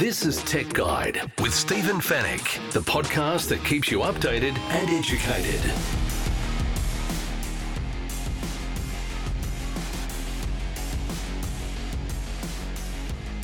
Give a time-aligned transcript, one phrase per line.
[0.00, 5.60] This is Tech Guide with Stephen Fenech, the podcast that keeps you updated and educated.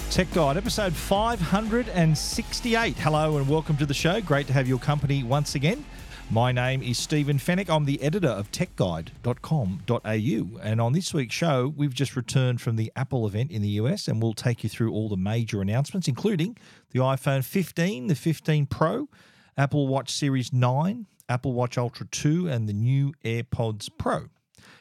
[0.08, 2.96] Tech Guide, episode 568.
[2.96, 4.22] Hello and welcome to the show.
[4.22, 5.84] Great to have your company once again.
[6.28, 7.70] My name is Stephen Fenech.
[7.70, 10.60] I'm the editor of techguide.com.au.
[10.60, 14.08] And on this week's show, we've just returned from the Apple event in the US
[14.08, 16.58] and we'll take you through all the major announcements, including
[16.90, 19.08] the iPhone 15, the 15 Pro,
[19.56, 24.24] Apple Watch Series 9, Apple Watch Ultra 2, and the new AirPods Pro.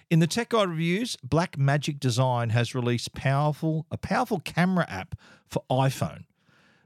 [0.10, 5.14] In the Tech Guide reviews, Blackmagic Design has released powerful a powerful camera app
[5.48, 6.24] for iPhone.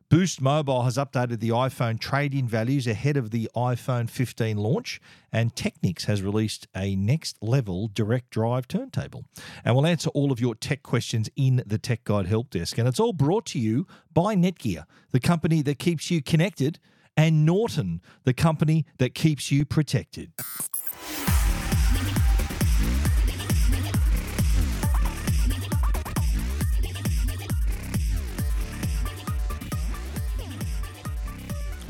[0.09, 4.99] Boost Mobile has updated the iPhone trade-in values ahead of the iPhone 15 launch,
[5.31, 9.25] and Technics has released a next-level direct drive turntable.
[9.63, 12.87] And we'll answer all of your tech questions in the Tech Guide Help Desk, and
[12.87, 16.79] it's all brought to you by Netgear, the company that keeps you connected,
[17.15, 20.31] and Norton, the company that keeps you protected.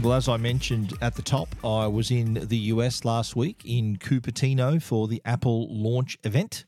[0.01, 3.97] Well, as I mentioned at the top, I was in the US last week in
[3.97, 6.63] Cupertino for the Apple launch event.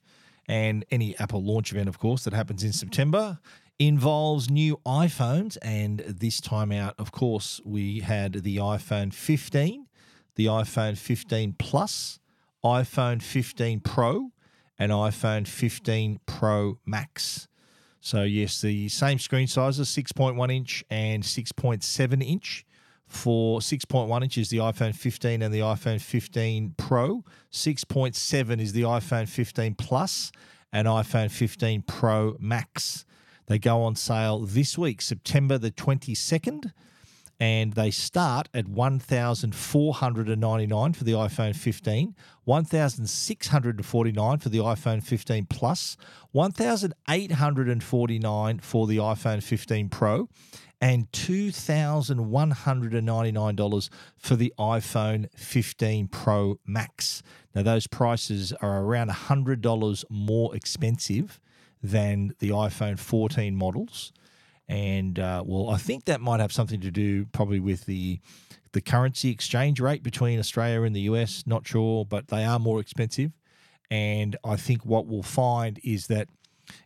[0.50, 3.40] And any Apple launch event, of course, that happens in September
[3.80, 5.58] involves new iPhones.
[5.62, 9.88] And this time out, of course, we had the iPhone 15,
[10.36, 12.20] the iPhone 15 Plus,
[12.66, 14.32] iPhone 15 Pro,
[14.78, 17.48] and iPhone 15 Pro Max.
[18.02, 22.66] So, yes, the same screen sizes 6.1 inch and 6.7 inch
[23.12, 27.26] for 6.1 inches the iPhone 15 and the iPhone 15 Pro.
[27.52, 30.32] 6.7 is the iPhone 15 Plus
[30.72, 33.04] and iPhone 15 Pro Max.
[33.48, 36.72] They go on sale this week, September the 22nd,
[37.38, 42.16] and they start at 1499 for the iPhone 15,
[42.46, 45.98] 1649 for the iPhone 15 Plus,
[46.32, 50.30] 1849 for the iPhone 15 Pro,
[50.82, 57.22] and $2,199 for the iPhone 15 Pro Max.
[57.54, 61.40] Now, those prices are around $100 more expensive
[61.84, 64.12] than the iPhone 14 models.
[64.68, 68.20] And uh, well, I think that might have something to do probably with the
[68.74, 71.44] the currency exchange rate between Australia and the US.
[71.46, 73.34] Not sure, but they are more expensive.
[73.90, 76.30] And I think what we'll find is that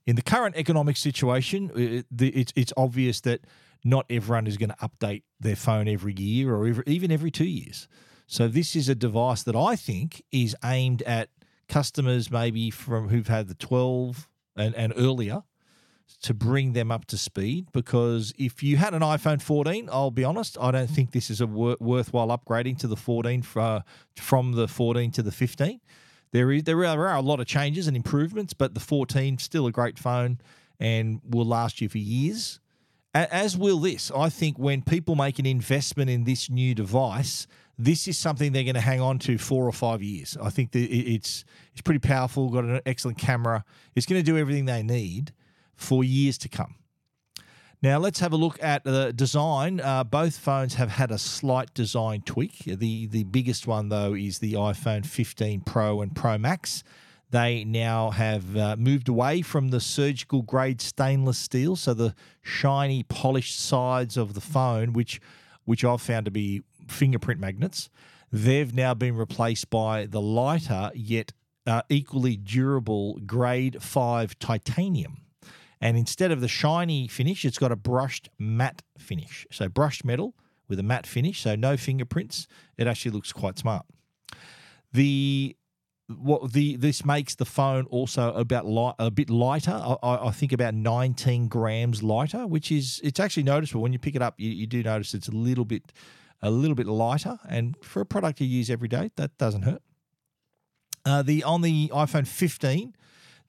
[0.08, 3.42] in the current economic situation, it's it's obvious that
[3.86, 7.46] not everyone is going to update their phone every year or every, even every two
[7.46, 7.88] years.
[8.28, 11.30] So this is a device that I think is aimed at
[11.70, 15.44] customers maybe from who've had the 12 and, and earlier
[16.22, 20.24] to bring them up to speed because if you had an iPhone 14, I'll be
[20.24, 23.82] honest, I don't think this is a wor- worthwhile upgrading to the 14 for, uh,
[24.16, 25.80] from the 14 to the 15.
[26.32, 29.72] There is there are a lot of changes and improvements, but the 14 still a
[29.72, 30.40] great phone
[30.80, 32.60] and will last you for years
[33.16, 34.12] as will this.
[34.12, 38.64] I think when people make an investment in this new device, this is something they're
[38.64, 40.38] going to hang on to four or five years.
[40.42, 42.50] I think it's it's pretty powerful.
[42.50, 43.64] Got an excellent camera.
[43.96, 45.34] It's going to do everything they need
[45.76, 46.76] for years to come.
[47.82, 49.80] Now let's have a look at the design.
[49.80, 52.64] Uh, both phones have had a slight design tweak.
[52.66, 56.84] The the biggest one though is the iPhone 15 Pro and Pro Max.
[57.32, 63.04] They now have uh, moved away from the surgical grade stainless steel, so the shiny,
[63.04, 65.20] polished sides of the phone, which
[65.66, 67.90] which I've found to be fingerprint magnets.
[68.32, 71.34] They've now been replaced by the lighter yet
[71.66, 75.26] uh, equally durable grade five titanium.
[75.82, 79.46] And instead of the shiny finish, it's got a brushed matte finish.
[79.52, 80.36] So brushed metal
[80.68, 82.48] with a matte finish, so no fingerprints.
[82.78, 83.86] It actually looks quite smart.
[84.94, 85.56] The
[86.08, 89.72] what the this makes the phone also about light, a bit lighter.
[89.72, 94.16] I, I, think about 19 grams lighter, which is it's actually noticeable when you pick
[94.16, 94.36] it up.
[94.38, 95.92] You, you do notice it's a little bit
[96.42, 99.82] a little bit lighter, and for a product you use every day, that doesn't hurt.
[101.06, 102.96] Uh, the on the iPhone 15,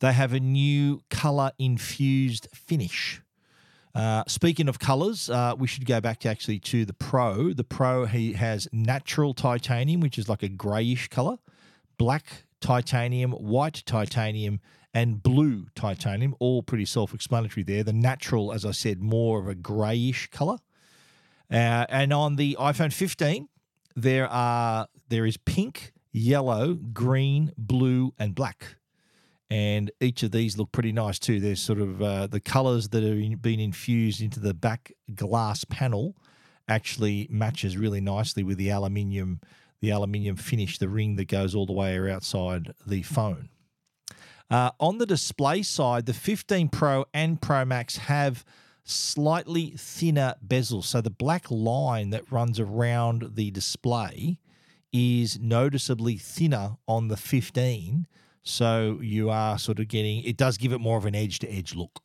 [0.01, 3.21] they have a new color infused finish.
[3.95, 7.53] Uh, speaking of colors, uh, we should go back to actually to the Pro.
[7.53, 11.39] The Pro he has natural titanium, which is like a grayish color,
[11.99, 14.61] black titanium, white titanium,
[14.95, 17.85] and blue titanium, all pretty self explanatory there.
[17.85, 20.57] The natural, as I said, more of a grayish color.
[21.51, 23.49] Uh, and on the iPhone 15,
[23.95, 28.77] there are there is pink, yellow, green, blue, and black.
[29.49, 31.41] and each of these look pretty nice too.
[31.41, 36.17] There's sort of uh, the colors that have been infused into the back glass panel
[36.69, 39.41] actually matches really nicely with the aluminium
[39.81, 43.49] the aluminium finish, the ring that goes all the way around outside the phone.
[44.51, 48.45] Uh, on the display side, the 15 Pro and Pro Max have
[48.85, 50.85] slightly thinner bezels.
[50.85, 54.39] So the black line that runs around the display
[54.93, 58.07] is noticeably thinner on the 15.
[58.43, 61.53] So you are sort of getting, it does give it more of an edge to
[61.53, 62.01] edge look.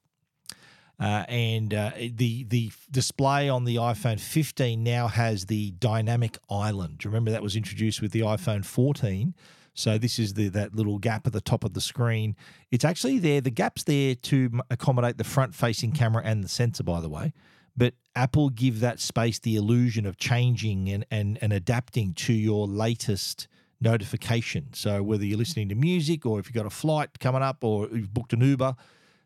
[1.02, 7.04] Uh, and uh, the the display on the iPhone 15 now has the dynamic island.
[7.04, 9.34] Remember that was introduced with the iPhone 14?
[9.74, 12.36] So this is the that little gap at the top of the screen.
[12.70, 13.42] It's actually there.
[13.42, 17.34] The gap's there to accommodate the front-facing camera and the sensor, by the way.
[17.76, 22.68] But Apple give that space the illusion of changing and and, and adapting to your
[22.68, 23.48] latest
[23.80, 24.68] notification.
[24.74, 27.88] So whether you're listening to music or if you've got a flight coming up or
[27.88, 28.76] you've booked an Uber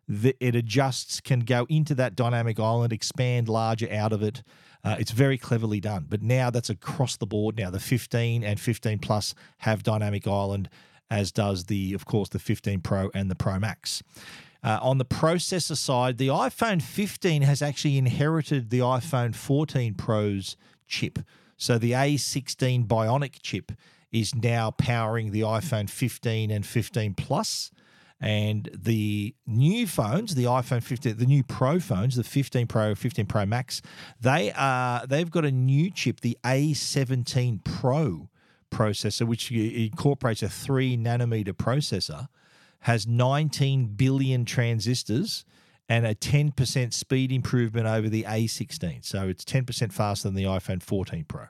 [0.07, 4.43] the, it adjusts, can go into that dynamic island, expand larger out of it.
[4.83, 6.05] Uh, it's very cleverly done.
[6.07, 7.57] But now that's across the board.
[7.57, 10.69] Now the 15 and 15 Plus have dynamic island,
[11.09, 14.03] as does the, of course, the 15 Pro and the Pro Max.
[14.63, 20.57] Uh, on the processor side, the iPhone 15 has actually inherited the iPhone 14 Pro's
[20.87, 21.19] chip.
[21.57, 23.71] So the A16 Bionic chip
[24.11, 27.71] is now powering the iPhone 15 and 15 Plus.
[28.21, 33.25] And the new phones, the iPhone 15, the new Pro phones, the 15 Pro, 15
[33.25, 33.81] Pro Max,
[34.19, 38.29] they are they've got a new chip, the A17 Pro
[38.71, 42.27] processor, which incorporates a three nanometer processor,
[42.81, 45.45] has 19 billion transistors
[45.87, 49.05] and a 10% speed improvement over the A16.
[49.05, 51.45] So it's 10% faster than the iPhone 14 Pro.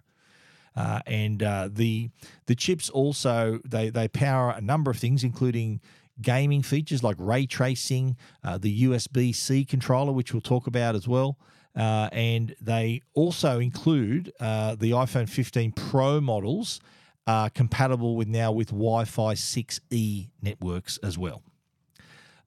[0.75, 2.09] Uh, and uh, the
[2.47, 5.79] the chips also they they power a number of things, including
[6.21, 11.07] gaming features like ray tracing, uh, the USB C controller, which we'll talk about as
[11.07, 11.37] well.
[11.75, 16.79] Uh, and they also include uh, the iPhone 15 Pro models
[17.27, 21.41] are compatible with now with Wi-Fi 6E networks as well.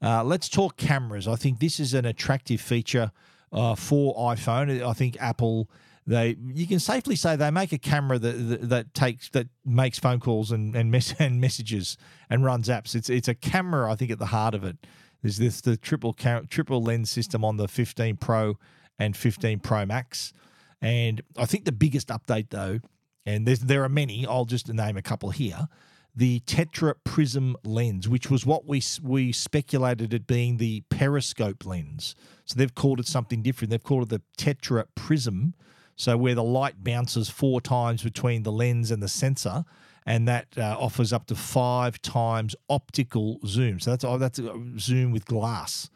[0.00, 1.26] Uh, let's talk cameras.
[1.26, 3.10] I think this is an attractive feature
[3.52, 4.82] uh, for iPhone.
[4.82, 5.68] I think Apple
[6.08, 9.98] they you can safely say they make a camera that that, that takes that makes
[9.98, 11.98] phone calls and and, mess, and messages
[12.30, 12.94] and runs apps.
[12.94, 14.78] It's it's a camera I think at the heart of it.
[15.22, 18.56] There's this the triple triple lens system on the 15 Pro
[18.98, 20.32] and 15 Pro Max,
[20.80, 22.78] and I think the biggest update though,
[23.26, 24.26] and there's there are many.
[24.26, 25.68] I'll just name a couple here.
[26.16, 32.14] The Tetra Prism lens, which was what we we speculated it being the periscope lens.
[32.46, 33.70] So they've called it something different.
[33.70, 35.54] They've called it the Tetra Prism
[35.98, 39.64] so where the light bounces four times between the lens and the sensor,
[40.06, 43.80] and that uh, offers up to five times optical zoom.
[43.80, 45.90] So that's oh, that's a zoom with glass.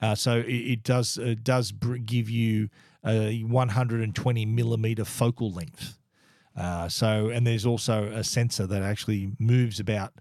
[0.00, 1.72] Uh, so it, it, does it does
[2.04, 2.68] give you
[3.04, 5.98] a 120 millimeter focal length.
[6.54, 10.12] Uh, so and there's also a sensor that actually moves about.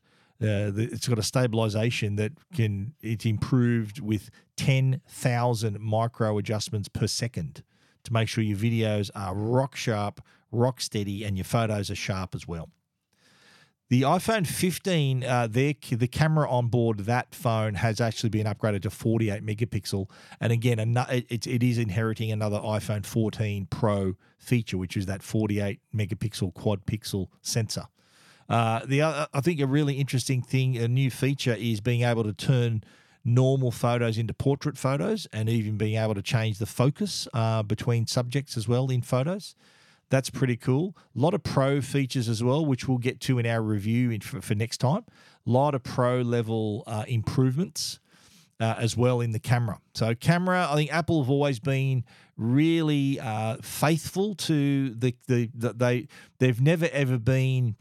[0.42, 7.64] Uh, it's got a stabilization that can it's improved with 10,000 micro adjustments per second
[8.06, 10.22] to make sure your videos are rock sharp,
[10.52, 12.70] rock steady, and your photos are sharp as well.
[13.90, 15.76] The iPhone 15, uh, the
[16.12, 20.10] camera on board that phone has actually been upgraded to 48 megapixel,
[20.42, 20.80] and again,
[21.10, 26.88] it, it is inheriting another iPhone 14 Pro feature, which is that 48 megapixel quad
[26.88, 27.86] pixel sensor.
[28.50, 32.24] Uh, the other, I think a really interesting thing, a new feature, is being able
[32.24, 32.84] to turn
[33.26, 38.06] normal photos into portrait photos and even being able to change the focus uh, between
[38.06, 39.56] subjects as well in photos.
[40.10, 40.96] That's pretty cool.
[41.16, 44.22] A lot of pro features as well, which we'll get to in our review in,
[44.22, 45.04] for, for, next time.
[45.48, 48.00] A lot of pro level uh, improvements
[48.60, 49.80] uh, as well in the camera.
[49.96, 52.06] So, camera, I think Apple have always been
[52.38, 56.08] really uh, faithful to the, the, the, they
[56.40, 57.76] they've never ever been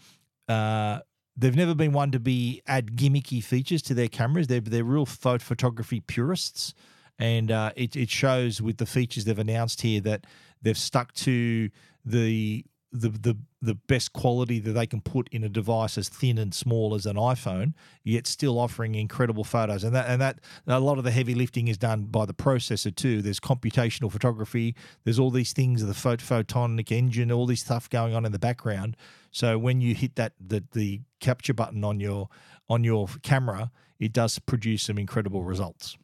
[0.48, 1.00] uh,
[1.36, 4.46] They've never been one to be add gimmicky features to their cameras.
[4.46, 6.74] They're they're real photography purists,
[7.18, 10.26] and uh, it it shows with the features they've announced here that
[10.62, 11.70] they've stuck to
[12.04, 16.38] the the the the best quality that they can put in a device as thin
[16.38, 19.84] and small as an iPhone, yet still offering incredible photos.
[19.84, 22.94] And that and that a lot of the heavy lifting is done by the processor
[22.94, 23.22] too.
[23.22, 24.74] There's computational photography.
[25.04, 28.96] There's all these things, the photonic engine, all this stuff going on in the background.
[29.30, 32.28] So when you hit that the the capture button on your
[32.68, 35.96] on your camera, it does produce some incredible results.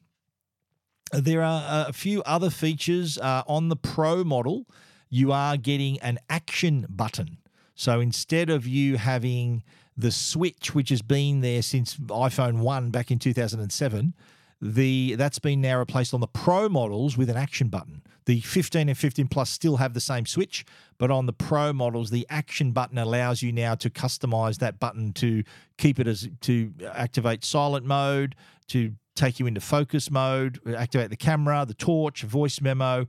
[1.13, 4.65] There are a few other features uh, on the Pro model
[5.11, 7.37] you are getting an action button.
[7.75, 9.63] So instead of you having
[9.97, 14.13] the switch, which has been there since iPhone 1 back in 2007,
[14.61, 18.03] the that's been now replaced on the Pro models with an action button.
[18.25, 20.63] The 15 and 15 Plus still have the same switch,
[20.99, 25.13] but on the Pro models, the action button allows you now to customize that button
[25.13, 25.43] to
[25.77, 28.35] keep it as to activate silent mode,
[28.67, 33.07] to take you into focus mode, activate the camera, the torch, voice memo.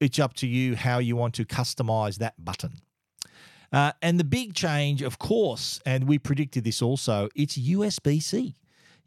[0.00, 2.80] It's up to you how you want to customize that button.
[3.72, 8.54] Uh, and the big change, of course, and we predicted this also, it's USB C.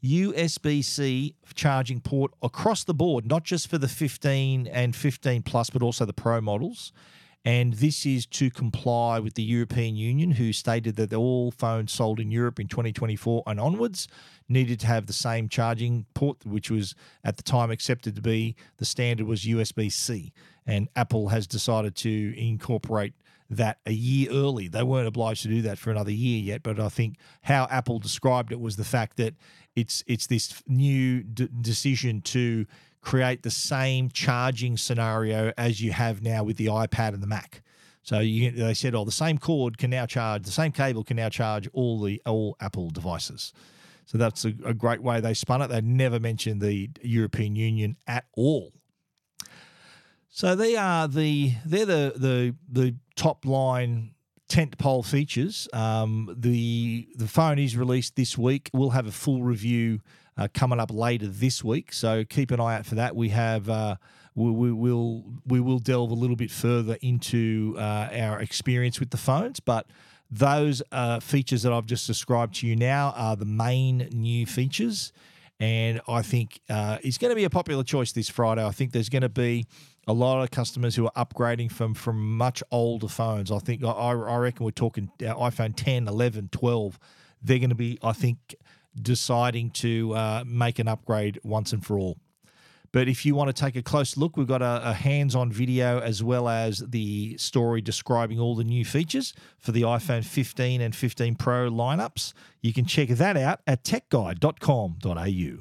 [0.04, 5.70] USB C charging port across the board, not just for the 15 and 15 plus,
[5.70, 6.94] but also the Pro models.
[7.46, 12.20] And this is to comply with the European Union, who stated that all phones sold
[12.20, 14.10] in Europe in 2024 and onwards
[14.50, 18.56] needed to have the same charging port, which was at the time accepted to be
[18.78, 20.34] the standard was USB C.
[20.66, 23.14] And Apple has decided to incorporate
[23.50, 24.68] that a year early.
[24.68, 28.00] They weren't obliged to do that for another year yet, but I think how Apple
[28.00, 29.36] described it was the fact that
[29.76, 32.66] it's it's this new d- decision to
[33.02, 37.62] create the same charging scenario as you have now with the iPad and the Mac.
[38.04, 41.18] So you, they said, oh, the same cord can now charge, the same cable can
[41.18, 43.54] now charge all the all Apple devices.
[44.06, 45.68] So that's a, a great way they spun it.
[45.68, 48.74] They never mentioned the European Union at all.
[50.30, 54.12] So they are the they're the the the top line
[54.48, 55.68] tent pole features.
[55.74, 58.70] Um, the the phone is released this week.
[58.74, 60.00] We'll have a full review
[60.38, 63.16] uh, coming up later this week, so keep an eye out for that.
[63.16, 63.70] We have.
[63.70, 63.96] Uh,
[64.36, 69.10] we, we will we will delve a little bit further into uh, our experience with
[69.10, 69.86] the phones, but
[70.32, 75.12] those uh, features that I've just described to you now are the main new features,
[75.60, 78.66] and I think uh, it's going to be a popular choice this Friday.
[78.66, 79.66] I think there's going to be
[80.10, 83.52] a lot of customers who are upgrading from from much older phones.
[83.52, 87.00] I think I, I reckon we're talking uh, iPhone 10, 11, 12.
[87.44, 88.56] They're going to be, I think,
[89.00, 92.18] deciding to uh, make an upgrade once and for all.
[92.92, 95.52] But if you want to take a close look, we've got a, a hands on
[95.52, 100.82] video as well as the story describing all the new features for the iPhone 15
[100.82, 102.34] and 15 Pro lineups.
[102.62, 105.60] You can check that out at techguide.com.au.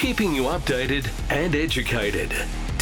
[0.00, 2.32] Keeping you updated and educated.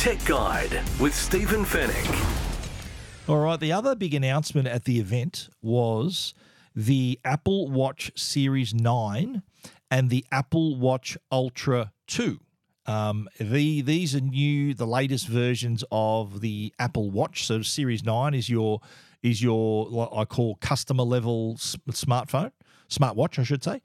[0.02, 3.28] Tech Guide with Stephen Fenech.
[3.28, 6.34] All right, the other big announcement at the event was
[6.74, 9.44] the Apple Watch Series 9
[9.92, 12.40] and the Apple Watch Ultra 2.
[12.86, 17.46] Um, the these are new, the latest versions of the Apple Watch.
[17.46, 18.80] So Series Nine is your
[19.22, 22.50] is your what I call customer level smartphone,
[22.90, 23.82] smartwatch, I should say.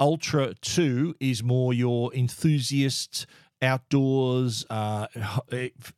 [0.00, 3.26] Ultra Two is more your enthusiast
[3.62, 5.06] outdoors uh,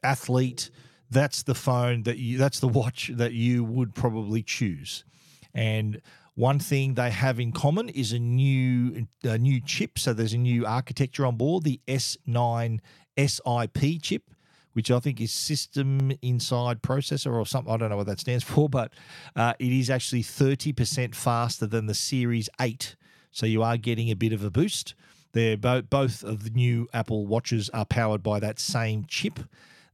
[0.02, 0.70] athlete,
[1.10, 5.04] that's the phone that you that's the watch that you would probably choose.
[5.52, 6.00] And
[6.34, 9.98] one thing they have in common is a new a new chip.
[9.98, 12.80] So there's a new architecture on board, the S9
[13.18, 14.30] SIP chip,
[14.72, 17.72] which I think is System Inside Processor or something.
[17.72, 18.92] I don't know what that stands for, but
[19.36, 22.96] uh, it is actually 30% faster than the Series 8.
[23.32, 24.94] So you are getting a bit of a boost.
[25.32, 29.40] They're both both of the new Apple watches are powered by that same chip.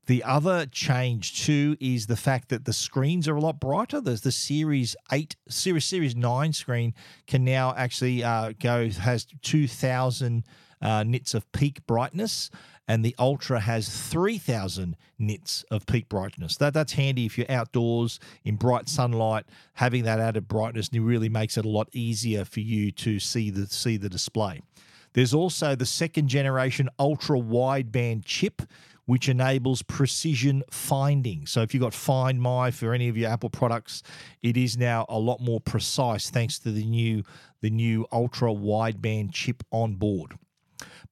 [0.06, 4.00] The other change too is the fact that the screens are a lot brighter.
[4.00, 6.94] There's the Series Eight, Series Series Nine screen
[7.26, 10.44] can now actually uh, go has two thousand
[10.80, 12.50] uh, nits of peak brightness,
[12.86, 16.56] and the Ultra has three thousand nits of peak brightness.
[16.56, 19.44] That that's handy if you're outdoors in bright sunlight.
[19.74, 23.66] Having that added brightness really makes it a lot easier for you to see the
[23.66, 24.62] see the display.
[25.16, 28.60] There's also the second generation ultra wideband chip,
[29.06, 31.46] which enables precision finding.
[31.46, 34.02] So if you've got Find My for any of your Apple products,
[34.42, 37.22] it is now a lot more precise thanks to the new
[37.62, 40.34] the new ultra wideband chip on board.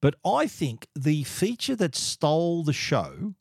[0.01, 3.33] But I think the feature that stole the show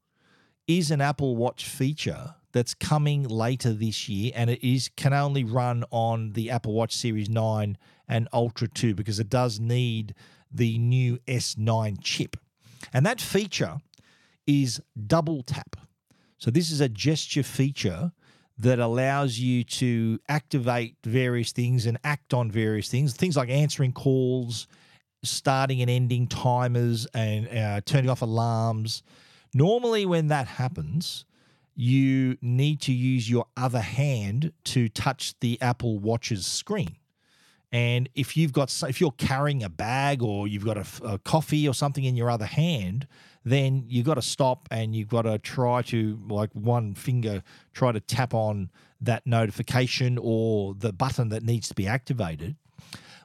[0.66, 5.44] is an Apple Watch feature that's coming later this year, and it is can only
[5.44, 7.76] run on the Apple Watch Series 9
[8.08, 10.14] and Ultra 2 because it does need
[10.54, 12.36] the new S9 chip.
[12.92, 13.78] And that feature
[14.46, 15.76] is double tap.
[16.38, 18.12] So, this is a gesture feature
[18.58, 23.92] that allows you to activate various things and act on various things, things like answering
[23.92, 24.68] calls,
[25.24, 29.02] starting and ending timers, and uh, turning off alarms.
[29.54, 31.24] Normally, when that happens,
[31.74, 36.96] you need to use your other hand to touch the Apple Watch's screen.
[37.74, 41.66] And if you've got if you're carrying a bag or you've got a, a coffee
[41.66, 43.08] or something in your other hand,
[43.44, 47.90] then you've got to stop and you've got to try to like one finger try
[47.90, 52.54] to tap on that notification or the button that needs to be activated.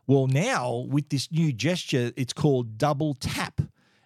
[0.08, 3.62] Well, now with this new gesture, it's called double tap,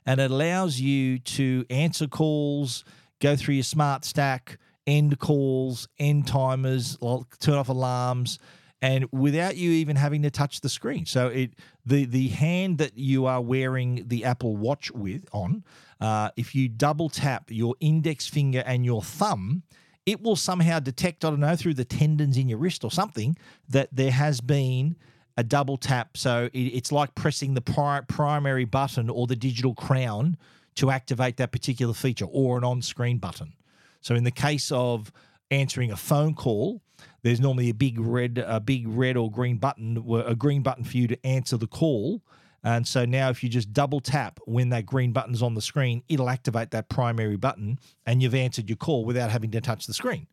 [0.06, 2.84] and it allows you to answer calls,
[3.22, 6.98] go through your smart stack, end calls, end timers,
[7.40, 8.40] turn off alarms,
[8.84, 11.06] and without you even having to touch the screen.
[11.06, 11.54] So it
[11.86, 15.64] the the hand that you are wearing the Apple Watch with on,
[16.02, 19.64] uh, if you double tap your index finger and your thumb,
[20.06, 23.38] it will somehow detect I don't know through the tendons in your wrist or something
[23.70, 24.98] that there has been
[25.38, 26.18] a double tap.
[26.18, 30.38] So it, it's like pressing the pri- primary button or the digital crown
[30.76, 33.54] to activate that particular feature or an on-screen button.
[34.02, 35.12] So in the case of
[35.50, 36.82] answering a phone call,
[37.22, 40.98] there's normally a big red, a big red or green button, a green button for
[40.98, 42.22] you to answer the call.
[42.64, 46.02] And so now, if you just double tap when that green button's on the screen,
[46.08, 49.94] it'll activate that primary button, and you've answered your call without having to touch the
[49.94, 50.28] screen,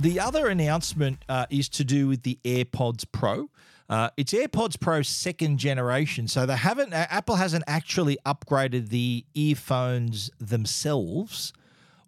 [0.01, 3.51] The other announcement uh, is to do with the AirPods Pro.
[3.87, 6.95] Uh, it's AirPods Pro second generation, so they haven't.
[6.95, 11.53] Uh, Apple hasn't actually upgraded the earphones themselves.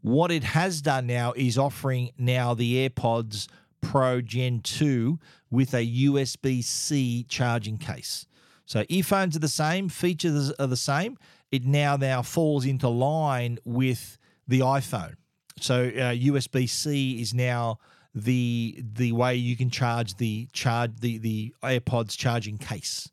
[0.01, 3.47] What it has done now is offering now the AirPods
[3.83, 5.19] Pro Gen 2
[5.51, 8.25] with a USB C charging case.
[8.65, 11.19] So earphones are the same, features are the same.
[11.51, 14.17] It now now falls into line with
[14.49, 15.17] the iPhone.
[15.61, 17.79] So uh, USB C is now
[18.15, 23.11] the the way you can charge the charge the the AirPods charging case.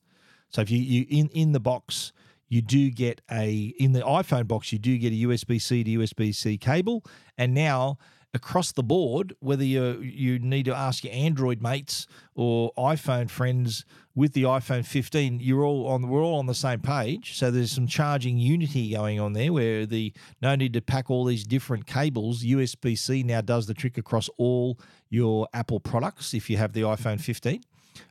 [0.50, 2.12] So if you, you in in the box
[2.48, 5.92] you do get a in the iPhone box you do get a USB C to
[5.92, 7.06] USB C cable,
[7.38, 7.98] and now
[8.34, 13.86] across the board, whether you you need to ask your Android mates or iPhone friends
[14.20, 17.38] with the iPhone 15, you're all on we're all on the same page.
[17.38, 21.24] So there's some charging unity going on there where the no need to pack all
[21.24, 22.44] these different cables.
[22.44, 24.78] USB-C now does the trick across all
[25.10, 27.62] your Apple products if you have the iPhone 15.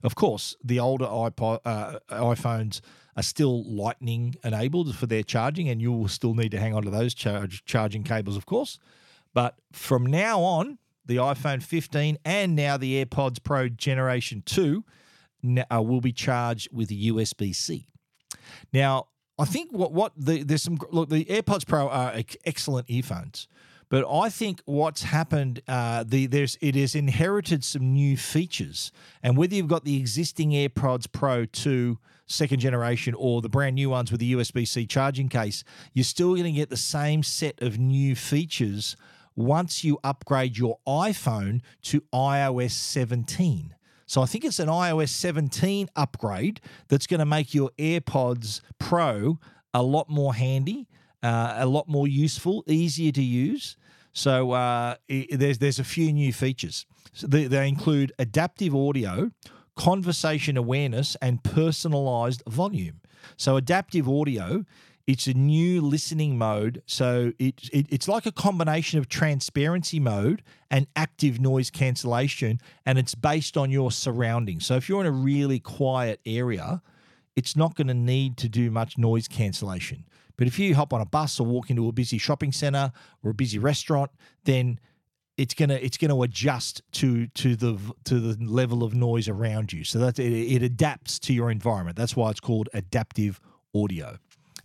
[0.02, 2.80] Of course, the older iPod, uh, iPhones
[3.14, 6.84] are still Lightning enabled for their charging, and you will still need to hang on
[6.84, 8.78] to those charge, charging cables, of course.
[9.34, 14.84] But from now on, the iPhone 15 and now the AirPods Pro Generation 2
[15.44, 17.88] uh, will be charged with USB C.
[18.72, 19.06] Now,
[19.38, 23.46] I think what what the, there's some look the AirPods Pro are excellent earphones,
[23.88, 28.90] but I think what's happened uh, the there's it has inherited some new features,
[29.22, 33.90] and whether you've got the existing AirPods Pro 2 second generation or the brand new
[33.90, 37.60] ones with the USB C charging case, you're still going to get the same set
[37.62, 38.96] of new features
[39.34, 43.74] once you upgrade your iPhone to iOS 17.
[44.08, 49.38] So I think it's an iOS 17 upgrade that's going to make your AirPods Pro
[49.74, 50.88] a lot more handy,
[51.22, 53.76] uh, a lot more useful, easier to use.
[54.14, 56.86] So uh, it, there's there's a few new features.
[57.12, 59.30] So they, they include adaptive audio,
[59.76, 63.02] conversation awareness, and personalized volume.
[63.36, 64.64] So adaptive audio
[65.08, 66.82] it's a new listening mode.
[66.84, 72.98] So it, it, it's like a combination of transparency mode and active noise cancellation, and
[72.98, 74.66] it's based on your surroundings.
[74.66, 76.82] So if you're in a really quiet area,
[77.36, 80.04] it's not going to need to do much noise cancellation.
[80.36, 82.92] But if you hop on a bus or walk into a busy shopping center
[83.24, 84.10] or a busy restaurant,
[84.44, 84.78] then
[85.38, 89.84] it's gonna it's gonna adjust to to the to the level of noise around you.
[89.84, 91.96] So that it, it adapts to your environment.
[91.96, 93.40] That's why it's called adaptive
[93.74, 94.18] audio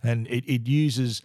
[0.04, 1.22] and it, it uses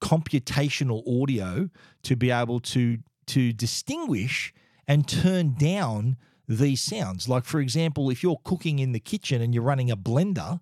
[0.00, 1.68] computational audio
[2.02, 4.52] to be able to to distinguish
[4.88, 6.16] and turn down
[6.48, 7.28] these sounds.
[7.28, 10.60] Like for example, if you're cooking in the kitchen and you're running a blender,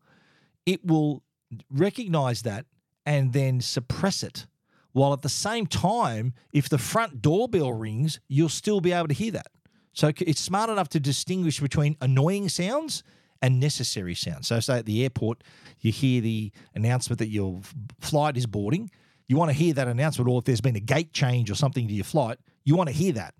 [0.67, 1.23] it will
[1.71, 2.67] recognize that
[3.07, 4.47] and then suppress it.
[4.93, 9.15] While at the same time, if the front doorbell rings, you'll still be able to
[9.15, 9.47] hear that.
[9.93, 13.03] So it's smart enough to distinguish between annoying sounds
[13.43, 14.45] and necessary sound.
[14.45, 15.45] So, say at the airport,
[15.81, 17.61] you hear the announcement that your
[18.01, 18.91] flight is boarding.
[19.29, 21.87] You want to hear that announcement, or if there's been a gate change or something
[21.87, 23.35] to your flight, you want to hear that.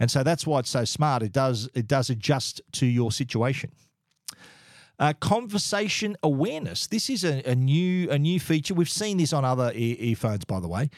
[0.00, 1.22] And so that's why it's so smart.
[1.22, 3.72] It does it does adjust to your situation.
[4.98, 6.86] Uh, conversation awareness.
[6.86, 8.74] This is a, a, new a new feature.
[8.74, 10.88] We've seen this on other earphones, by the way.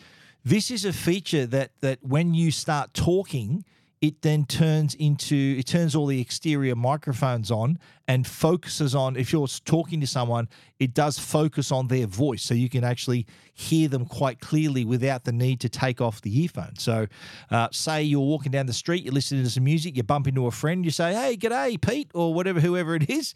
[0.44, 3.64] This is a feature that that when you start talking,
[4.00, 9.32] it then turns into it turns all the exterior microphones on and focuses on if
[9.32, 12.42] you're talking to someone it does focus on their voice.
[12.42, 16.42] So you can actually hear them quite clearly without the need to take off the
[16.42, 17.06] earphone so
[17.50, 20.46] uh, say you're walking down the street you're listening to some music you bump into
[20.46, 23.34] a friend you say hey g'day pete or whatever whoever it is.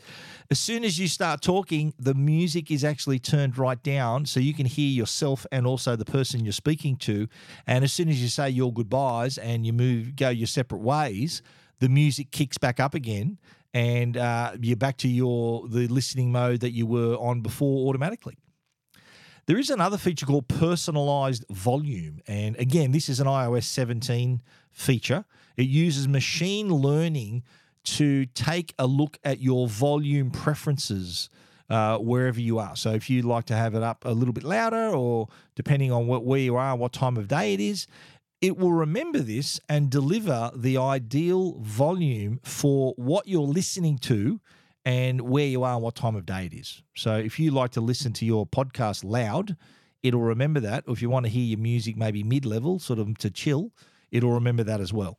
[0.51, 4.53] As soon as you start talking the music is actually turned right down so you
[4.53, 7.29] can hear yourself and also the person you're speaking to.
[7.67, 11.43] And as soon as you say your goodbyes and you move go your separate ways
[11.79, 13.39] the music kicks back up again
[13.73, 18.37] and uh, you're back to your the listening mode that you were on before automatically.
[19.47, 22.21] There is another feature called personalized volume.
[22.29, 25.25] And again, this is an iOS 17 feature.
[25.57, 27.43] It uses machine learning
[27.83, 31.31] to take a look at your volume preferences
[31.71, 32.77] uh, wherever you are.
[32.77, 36.07] So if you like to have it up a little bit louder, or depending on
[36.07, 37.87] what, where you are, what time of day it is,
[38.41, 44.41] it will remember this and deliver the ideal volume for what you're listening to
[44.85, 46.83] and where you are and what time of day it is.
[46.95, 49.57] So if you like to listen to your podcast loud,
[50.03, 50.85] it'll remember that.
[50.87, 53.73] Or if you want to hear your music maybe mid level, sort of to chill,
[54.11, 55.19] it'll remember that as well.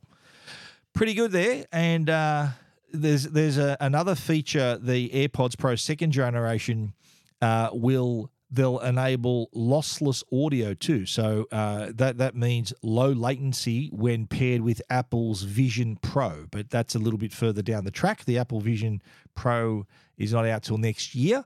[0.92, 1.64] Pretty good there.
[1.70, 2.48] And uh,
[2.92, 6.92] there's there's a, another feature, the AirPods Pro second generation
[7.40, 11.06] uh, will they'll enable lossless audio too.
[11.06, 16.46] So uh, that that means low latency when paired with Apple's Vision Pro.
[16.50, 18.24] But that's a little bit further down the track.
[18.24, 19.02] The Apple Vision
[19.34, 19.86] Pro
[20.18, 21.44] is not out till next year,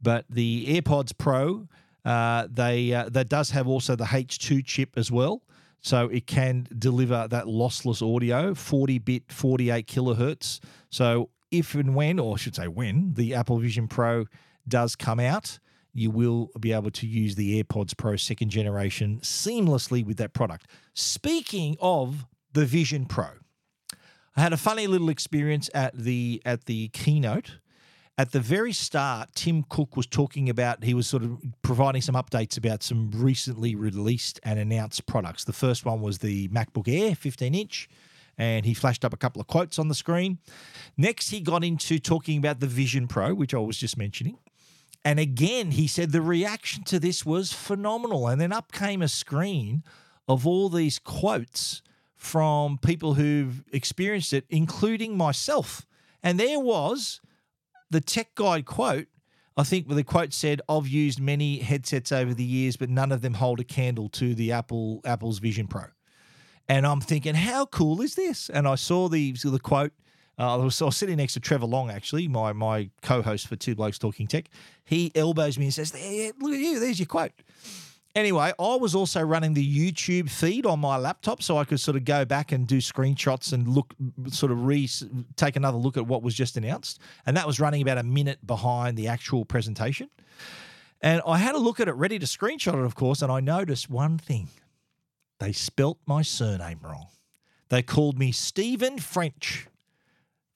[0.00, 1.66] but the AirPods Pro
[2.04, 5.42] uh, they uh, that does have also the H2 chip as well.
[5.80, 10.60] So it can deliver that lossless audio, 40 bit, 48 kilohertz.
[10.90, 14.26] So if and when, or I should say when, the Apple Vision Pro
[14.68, 15.58] does come out,
[15.92, 20.66] you will be able to use the AirPods Pro second generation seamlessly with that product.
[20.94, 23.28] Speaking of the Vision Pro,
[24.36, 27.58] I had a funny little experience at the at the keynote.
[28.18, 32.14] At the very start, Tim Cook was talking about he was sort of providing some
[32.14, 35.44] updates about some recently released and announced products.
[35.44, 37.88] The first one was the MacBook Air 15 inch
[38.38, 40.38] and he flashed up a couple of quotes on the screen.
[40.96, 44.38] Next, he got into talking about the Vision Pro, which I was just mentioning.
[45.04, 48.28] And again, he said the reaction to this was phenomenal.
[48.28, 49.82] And then up came a screen
[50.28, 51.82] of all these quotes
[52.14, 55.86] from people who've experienced it, including myself.
[56.22, 57.20] And there was
[57.90, 59.08] the tech guide quote.
[59.56, 63.12] I think where the quote said, "I've used many headsets over the years, but none
[63.12, 65.86] of them hold a candle to the Apple Apple's Vision Pro."
[66.68, 68.48] And I'm thinking, how cool is this?
[68.48, 69.92] And I saw the the quote,
[70.38, 73.56] uh, I, was, I was sitting next to Trevor Long, actually, my my co-host for
[73.56, 74.48] Two Blokes Talking Tech.
[74.84, 76.80] He elbows me and says, "There, look at you.
[76.80, 77.32] There's your quote."
[78.14, 81.96] Anyway, I was also running the YouTube feed on my laptop, so I could sort
[81.96, 83.94] of go back and do screenshots and look,
[84.28, 84.88] sort of re
[85.36, 88.46] take another look at what was just announced, and that was running about a minute
[88.46, 90.10] behind the actual presentation.
[91.00, 93.40] And I had a look at it, ready to screenshot it, of course, and I
[93.40, 94.48] noticed one thing:
[95.40, 97.08] they spelt my surname wrong.
[97.70, 99.68] They called me Stephen French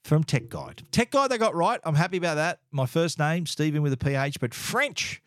[0.07, 0.83] from Tech Guide.
[0.91, 1.79] Tech Guide they got right.
[1.83, 2.59] I'm happy about that.
[2.71, 5.21] My first name, Stephen with a PH, but French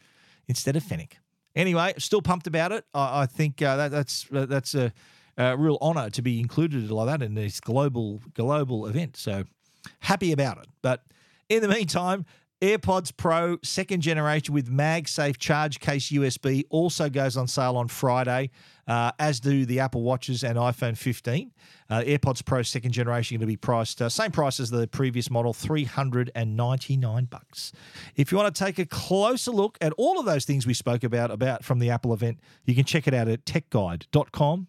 [0.49, 1.13] instead of Fenech.
[1.55, 2.85] Anyway, still pumped about it.
[2.95, 4.93] I, I think uh, that, that's that's a,
[5.37, 9.17] a, real honour to be included like that in this global global event.
[9.17, 9.45] So
[10.01, 10.67] happy about it.
[10.81, 11.05] But
[11.49, 12.25] in the meantime,
[12.63, 18.51] AirPods Pro second generation with MagSafe charge case USB also goes on sale on Friday,
[18.91, 21.53] uh, as do the Apple Watches and iPhone 15.
[21.89, 25.31] Uh, AirPods Pro second generation going to be priced uh, same price as the previous
[25.31, 27.73] model, 399 bucks.
[28.17, 31.05] If you want to take a closer look at all of those things we spoke
[31.05, 34.67] about about from the Apple event, you can check it out at techguide.com.au.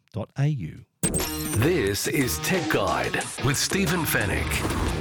[1.57, 5.00] This is Tech Guide with Stephen Fenech.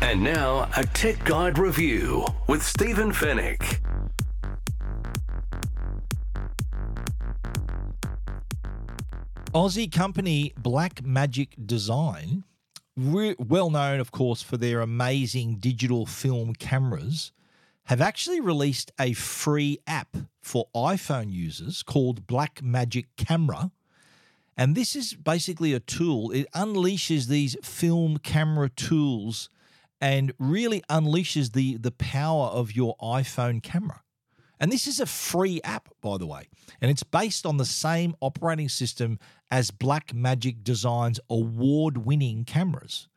[0.00, 3.78] And now, a Tech Guide review with Stephen Fenech.
[9.52, 12.44] Aussie company Blackmagic Design,
[12.96, 17.32] re- well known, of course, for their amazing digital film cameras,
[17.86, 23.72] have actually released a free app for iPhone users called Blackmagic Camera.
[24.56, 29.50] And this is basically a tool, it unleashes these film camera tools
[30.00, 34.02] and really unleashes the, the power of your iPhone camera.
[34.60, 36.48] And this is a free app, by the way.
[36.80, 39.18] And it's based on the same operating system
[39.50, 43.08] as Blackmagic Design's award winning cameras.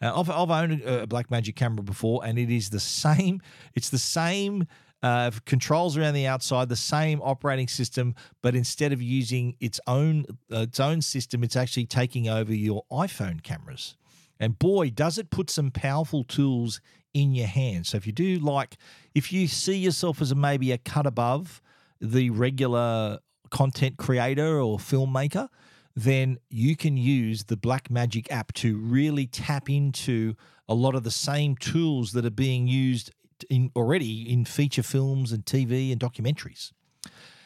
[0.00, 3.40] Uh, I've, I've owned a Blackmagic camera before, and it is the same.
[3.74, 4.66] It's the same
[5.02, 10.24] uh, controls around the outside, the same operating system, but instead of using its own
[10.50, 13.96] uh, its own system, it's actually taking over your iPhone cameras.
[14.40, 16.80] And boy, does it put some powerful tools
[17.14, 17.90] in your hands.
[17.90, 18.76] So if you do like,
[19.14, 21.62] if you see yourself as a, maybe a cut above
[22.00, 23.20] the regular
[23.50, 25.48] content creator or filmmaker,
[25.96, 30.34] then you can use the Blackmagic app to really tap into
[30.68, 33.12] a lot of the same tools that are being used
[33.48, 36.72] in already in feature films and TV and documentaries.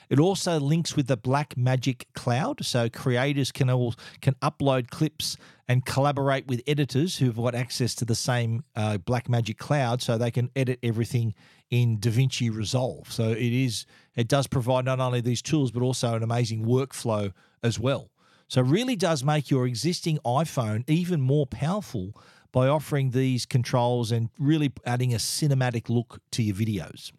[0.09, 5.37] It also links with the Blackmagic Cloud, so creators can all can upload clips
[5.69, 10.31] and collaborate with editors who've got access to the same uh, Blackmagic Cloud, so they
[10.31, 11.35] can edit everything
[11.71, 13.13] in DaVinci Resolve.
[13.13, 17.33] So it is it does provide not only these tools but also an amazing workflow
[17.63, 18.11] as well.
[18.49, 22.15] So it really does make your existing iPhone even more powerful
[22.51, 27.13] by offering these controls and really adding a cinematic look to your videos.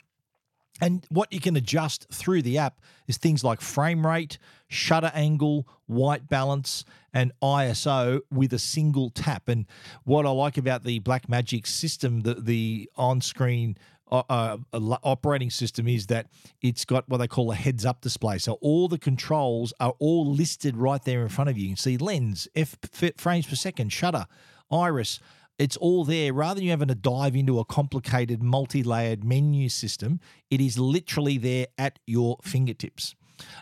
[0.81, 4.37] And what you can adjust through the app is things like frame rate,
[4.67, 9.47] shutter angle, white balance, and ISO with a single tap.
[9.47, 9.65] And
[10.03, 13.77] what I like about the Blackmagic system, the, the on screen
[14.11, 16.27] uh, uh, operating system, is that
[16.61, 18.37] it's got what they call a heads up display.
[18.37, 21.63] So all the controls are all listed right there in front of you.
[21.63, 22.77] You can see lens, F
[23.17, 24.27] frames per second, shutter,
[24.71, 25.19] iris
[25.59, 26.33] it's all there.
[26.33, 30.19] Rather than you having to dive into a complicated multi layered menu system,
[30.49, 33.13] it is literally there at your fingertips.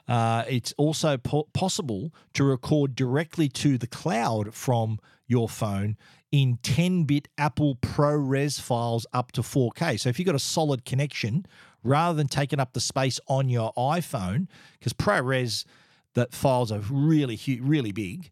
[0.08, 5.98] Uh, it's also po- possible to record directly to the cloud from your phone
[6.32, 10.00] in 10 bit Apple ProRes files up to 4K.
[10.00, 11.46] So if you've got a solid connection,
[11.84, 14.48] rather than taking up the space on your iPhone,
[14.80, 15.66] because ProRes,
[16.14, 18.30] the files are really, really big,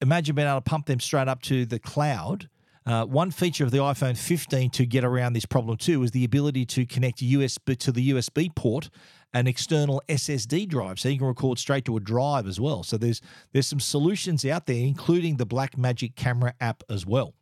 [0.00, 2.48] imagine being able to pump them straight up to the cloud
[2.86, 6.24] uh, one feature of the iPhone 15 to get around this problem too is the
[6.24, 8.90] ability to connect USB to the USB port
[9.32, 12.82] an external SSD drive, so you can record straight to a drive as well.
[12.82, 13.20] So there's
[13.52, 17.34] there's some solutions out there, including the Blackmagic Camera app as well.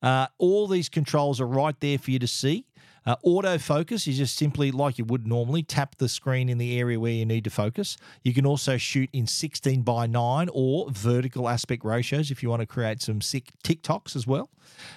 [0.00, 2.66] Uh, all these controls are right there for you to see.
[3.04, 7.00] Uh, autofocus is just simply like you would normally tap the screen in the area
[7.00, 7.96] where you need to focus.
[8.22, 12.60] You can also shoot in 16 by 9 or vertical aspect ratios if you want
[12.60, 14.50] to create some sick TikToks as well.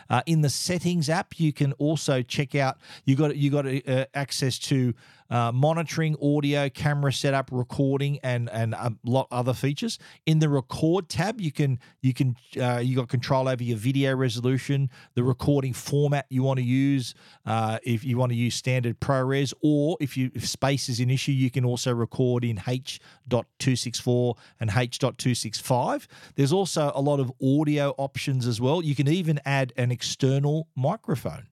[0.10, 4.06] Uh, in the settings app, you can also check out you got you got uh,
[4.14, 4.94] access to
[5.32, 9.98] uh, monitoring audio, camera setup, recording, and and a lot other features.
[10.26, 14.14] In the record tab, you can you can uh, you got control over your video
[14.14, 17.16] resolution, the recording format you want to use.
[17.46, 21.10] Uh, if you want to use standard ProRes, or if you if space is an
[21.10, 26.08] issue, you can also record in H.264 and H.265.
[26.36, 28.84] There's also a lot of audio options as well.
[28.84, 31.48] You can even add an external microphone.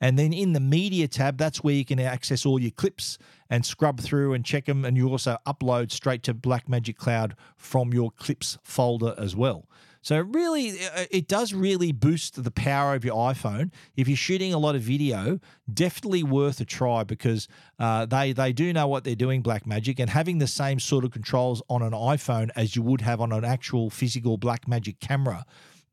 [0.00, 3.64] And then in the media tab, that's where you can access all your clips and
[3.64, 4.84] scrub through and check them.
[4.84, 9.66] And you also upload straight to Blackmagic Cloud from your clips folder as well.
[10.02, 13.72] So really, uh, it does really boost the power of your iPhone.
[13.96, 15.40] If you're shooting a lot of video,
[15.72, 17.48] definitely worth a try because
[17.80, 19.42] uh, they they do know what they're doing.
[19.42, 23.20] Blackmagic and having the same sort of controls on an iPhone as you would have
[23.20, 25.44] on an actual physical Blackmagic camera,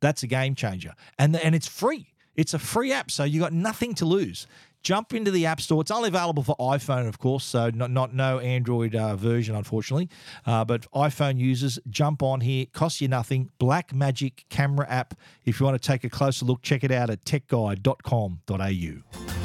[0.03, 0.93] that's a game changer.
[1.17, 2.13] And and it's free.
[2.35, 4.45] It's a free app, so you got nothing to lose.
[4.81, 5.81] Jump into the App Store.
[5.81, 10.09] It's only available for iPhone, of course, so not, not no Android uh, version, unfortunately.
[10.45, 12.65] Uh, but iPhone users, jump on here.
[12.73, 13.49] Costs you nothing.
[13.61, 15.13] Blackmagic camera app.
[15.45, 19.42] If you want to take a closer look, check it out at techguide.com.au.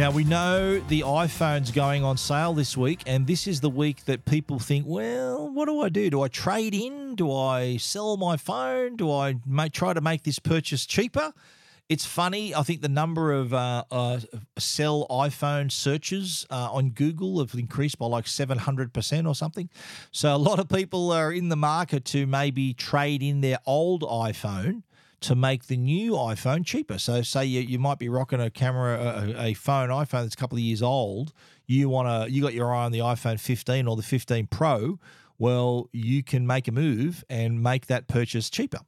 [0.00, 4.06] Now, we know the iPhone's going on sale this week, and this is the week
[4.06, 6.08] that people think, well, what do I do?
[6.08, 7.16] Do I trade in?
[7.16, 8.96] Do I sell my phone?
[8.96, 11.34] Do I make, try to make this purchase cheaper?
[11.90, 12.54] It's funny.
[12.54, 14.20] I think the number of uh, uh,
[14.58, 19.68] sell iPhone searches uh, on Google have increased by like 700% or something.
[20.12, 24.00] So a lot of people are in the market to maybe trade in their old
[24.00, 24.82] iPhone
[25.20, 26.98] to make the new iPhone cheaper.
[26.98, 30.38] So, say you, you might be rocking a camera, a, a phone, iPhone that's a
[30.38, 31.32] couple of years old.
[31.66, 34.98] You want to, you got your eye on the iPhone 15 or the 15 Pro.
[35.38, 38.80] Well, you can make a move and make that purchase cheaper.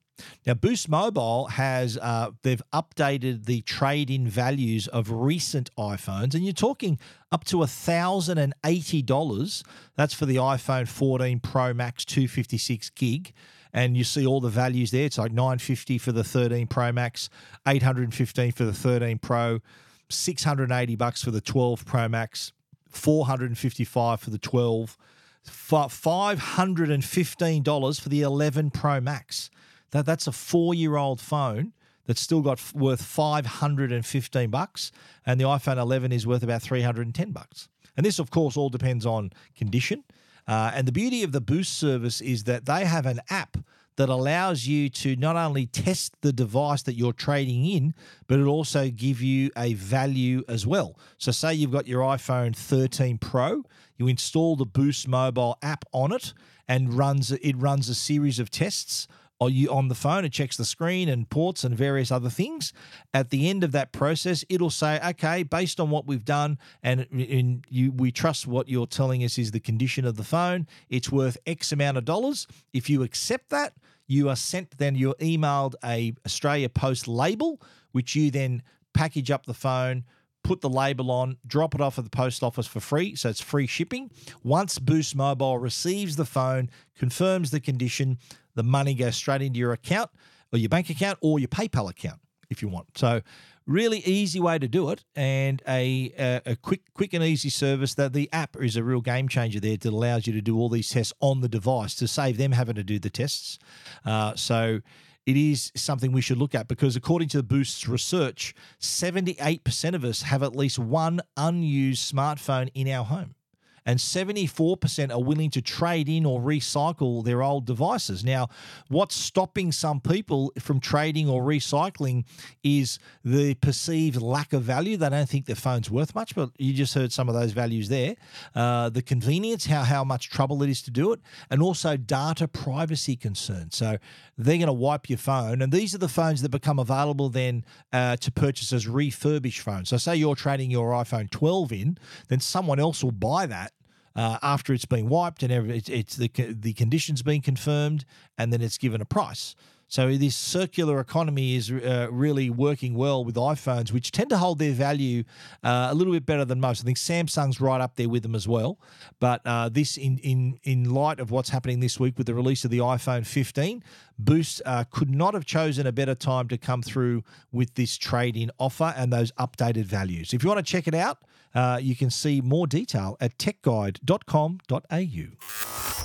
[0.47, 6.53] Now, Boost Mobile has uh, they've updated the trade-in values of recent iPhones, and you're
[6.53, 6.99] talking
[7.31, 9.65] up to thousand and eighty dollars.
[9.97, 13.33] That's for the iPhone 14 Pro Max 256 gig,
[13.73, 15.07] and you see all the values there.
[15.07, 17.31] It's like 950 for the 13 Pro Max,
[17.67, 19.61] 815 for the 13 Pro,
[20.09, 22.53] 680 bucks for the 12 Pro Max,
[22.89, 24.99] 455 for the 12,
[25.47, 29.51] $515 for the 11 Pro Max.
[29.91, 31.75] That that's a four year old phone
[32.07, 34.91] that's still got worth 515 bucks,
[35.25, 37.69] and the iPhone 11 is worth about 310 bucks.
[37.97, 40.03] And this, of course, all depends on condition.
[40.47, 43.59] Uh, and the beauty of the Boost service is that they have an app
[43.97, 47.95] that allows you to not only test the device that you're trading in,
[48.27, 50.99] but it also give you a value as well.
[51.19, 53.65] So say you've got your iPhone 13 Pro,
[53.97, 56.33] you install the Boost mobile app on it
[56.67, 59.07] and runs it runs a series of tests
[59.43, 62.73] Uh, you on the phone, it checks the screen and ports and various other things.
[63.13, 67.07] At the end of that process, it'll say, okay, based on what we've done, and,
[67.11, 70.67] and you we trust what you're telling us is the condition of the phone.
[70.89, 72.47] It's worth X amount of dollars.
[72.73, 73.75] If you accept that,
[74.07, 77.61] you are sent then you're emailed a Australia Post label,
[77.93, 78.63] which you then
[78.95, 80.05] package up the phone
[80.43, 83.15] put the label on, drop it off at the post office for free.
[83.15, 84.11] So it's free shipping.
[84.43, 88.19] Once Boost Mobile receives the phone, confirms the condition,
[88.55, 90.11] the money goes straight into your account
[90.53, 92.97] or your bank account or your PayPal account if you want.
[92.97, 93.23] So
[93.67, 97.95] really easy way to do it and a, a, a, quick quick and easy service
[97.95, 100.69] that the app is a real game changer there that allows you to do all
[100.69, 103.59] these tests on the device to save them having to do the tests
[104.05, 104.81] uh, so
[105.27, 110.05] it is something we should look at because according to the boost's research 78% of
[110.05, 113.37] us have at least one unused smartphone in our home
[113.85, 118.25] and 74% are willing to trade in or recycle their old devices.
[118.25, 118.49] Now,
[118.89, 122.25] what's stopping some people from trading or recycling
[122.63, 124.97] is the perceived lack of value.
[124.97, 127.89] They don't think their phone's worth much, but you just heard some of those values
[127.89, 128.17] there.
[128.55, 132.47] Uh, the convenience, how, how much trouble it is to do it, and also data
[132.49, 133.77] privacy concerns.
[133.77, 133.99] So
[134.39, 135.63] they're going to wipe your phone.
[135.63, 139.89] And these are the phones that become available then uh, to purchase as refurbished phones.
[139.89, 143.72] So, say you're trading your iPhone 12 in, then someone else will buy that
[144.17, 148.05] uh, after it's been wiped and it's, it's the the conditions been confirmed,
[148.39, 149.55] and then it's given a price.
[149.93, 154.59] So this circular economy is uh, really working well with iPhones, which tend to hold
[154.59, 155.25] their value
[155.63, 156.81] uh, a little bit better than most.
[156.81, 158.79] I think Samsung's right up there with them as well.
[159.21, 162.65] But uh, this, in in in light of what's happening this week with the release
[162.65, 163.85] of the iPhone 15,
[164.19, 167.23] Boost uh, could not have chosen a better time to come through
[167.53, 170.33] with this trade-in offer and those updated values.
[170.33, 171.19] If you want to check it out,
[171.55, 176.03] uh, you can see more detail at techguide.com.au.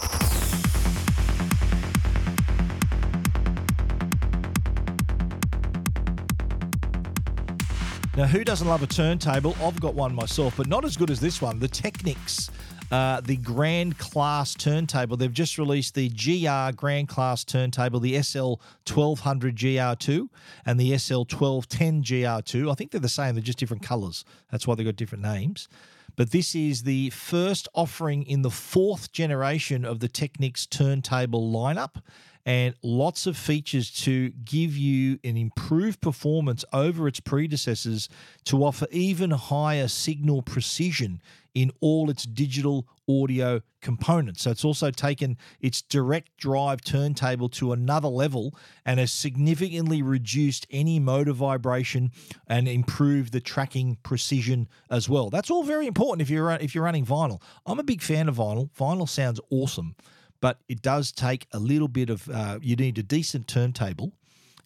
[8.18, 9.56] Now, who doesn't love a turntable?
[9.62, 11.60] I've got one myself, but not as good as this one.
[11.60, 12.50] The Technics,
[12.92, 15.18] uh, the Grand Class turntable.
[15.18, 18.56] They've just released the GR Grand Class turntable, the SL
[18.88, 20.30] 1200 GR2
[20.66, 22.72] and the SL 1210 GR2.
[22.72, 24.24] I think they're the same, they're just different colors.
[24.52, 25.68] That's why they've got different names.
[26.16, 32.02] But this is the first offering in the fourth generation of the Technics turntable lineup
[32.48, 38.08] and lots of features to give you an improved performance over its predecessors
[38.46, 41.22] to offer even higher signal precision
[41.58, 44.44] in all its digital audio components.
[44.44, 48.54] So it's also taken its direct drive turntable to another level
[48.86, 52.12] and has significantly reduced any motor vibration
[52.46, 55.32] and improved the tracking precision as well.
[55.32, 57.42] That's all very important if you're if you're running vinyl.
[57.66, 58.70] I'm a big fan of vinyl.
[58.78, 59.96] Vinyl sounds awesome
[60.40, 62.30] but it does take a little bit of.
[62.30, 64.14] Uh, you need a decent turntable,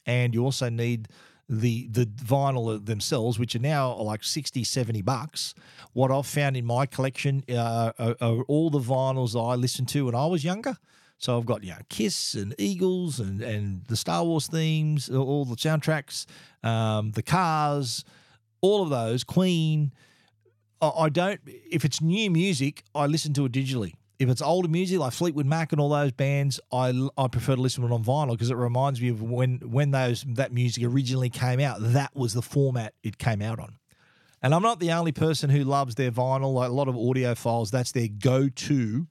[0.05, 1.07] and you also need
[1.51, 5.53] the the vinyl themselves, which are now like 60, 70 bucks.
[5.91, 10.05] What I've found in my collection uh, are, are, all the vinyls I listened to
[10.05, 10.77] when I was younger.
[11.17, 15.43] So I've got you know, Kiss and Eagles and and the Star Wars themes, all
[15.43, 16.25] the soundtracks,
[16.63, 18.05] um, the Cars,
[18.61, 19.23] all of those.
[19.23, 19.91] Queen.
[20.81, 21.39] I don't.
[21.45, 25.47] If it's new music, I listen to it digitally if it's older music like Fleetwood
[25.47, 28.51] Mac and all those bands, I, I prefer to listen to it on vinyl because
[28.51, 31.77] it reminds me of when when those that music originally came out.
[31.79, 33.79] That was the format it came out on.
[34.43, 36.53] And I'm not the only person who loves their vinyl.
[36.53, 39.07] Like a lot of audiophiles, that's their go-to,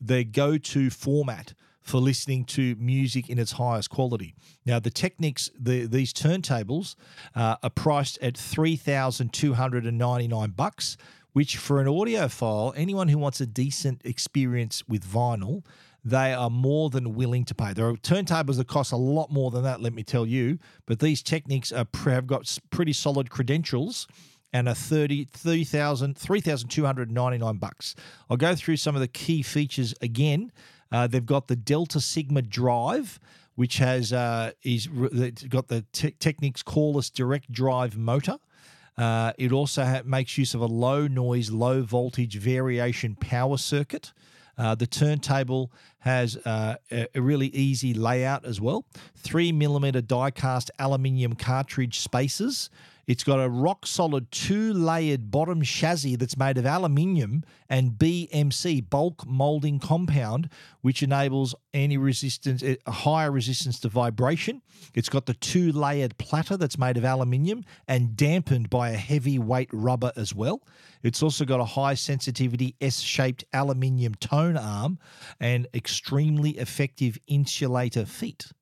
[0.00, 1.52] their go-to format
[1.82, 4.34] for listening to music in its highest quality.
[4.64, 6.96] Now, the Technics, the, these turntables
[7.34, 10.96] uh, are priced at three thousand two hundred and ninety-nine bucks,
[11.34, 15.64] which for an audiophile, anyone who wants a decent experience with vinyl,
[16.04, 17.72] they are more than willing to pay.
[17.72, 20.58] There are turntables that cost a lot more than that, let me tell you.
[20.86, 24.06] But these Technics are, have got pretty solid credentials
[24.52, 27.96] and a 30 30,000 3,299 bucks.
[28.30, 30.52] I'll go through some of the key features again.
[30.92, 33.18] Uh, they've got the Delta Sigma drive,
[33.56, 38.36] which has uh, is got the te- Technics cordless direct drive motor.
[38.96, 44.12] Uh, it also ha- makes use of a low noise, low voltage variation power circuit.
[44.56, 48.84] Uh, the turntable has uh, a, really easy layout as well.
[49.16, 52.70] Three millimeter die cast aluminium cartridge spacers
[53.06, 58.88] it's got a rock solid two layered bottom chassis that's made of aluminium and BMC
[58.88, 60.48] bulk molding compound,
[60.80, 64.62] which enables any resistance, a higher resistance to vibration.
[64.94, 69.38] It's got the two layered platter that's made of aluminium and dampened by a heavy
[69.38, 70.62] weight rubber as well.
[71.02, 74.98] It's also got a high sensitivity S shaped aluminium tone arm
[75.38, 78.52] and extremely effective insulator feet.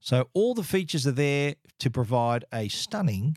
[0.00, 3.36] So, all the features are there to provide a stunning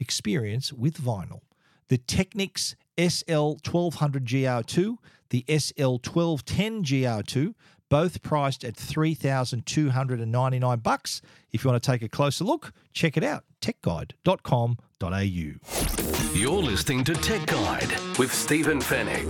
[0.00, 1.40] experience with vinyl.
[1.88, 4.96] The Technics SL1200 GR2,
[5.30, 7.54] the SL1210 GR2,
[7.88, 11.22] both priced at 3299 bucks.
[11.52, 16.38] If you want to take a closer look, check it out techguide.com.au.
[16.38, 19.28] You're listening to Tech Guide with Stephen Fenech.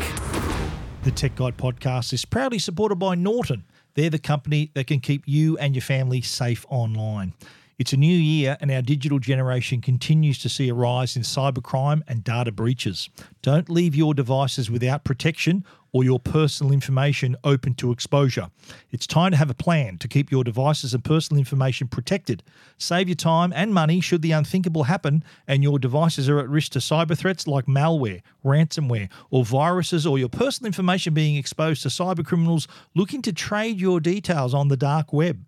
[1.04, 3.64] The Tech Guide podcast is proudly supported by Norton.
[3.94, 7.34] They're the company that can keep you and your family safe online.
[7.78, 12.02] It's a new year, and our digital generation continues to see a rise in cybercrime
[12.08, 13.08] and data breaches.
[13.40, 18.50] Don't leave your devices without protection or your personal information open to exposure.
[18.90, 22.42] It's time to have a plan to keep your devices and personal information protected.
[22.78, 26.72] Save your time and money should the unthinkable happen and your devices are at risk
[26.72, 31.88] to cyber threats like malware, ransomware, or viruses, or your personal information being exposed to
[31.90, 32.66] cyber criminals
[32.96, 35.47] looking to trade your details on the dark web.